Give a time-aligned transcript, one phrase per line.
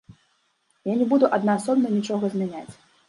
[0.91, 2.73] Я не буду аднаасобна нічога змяняць.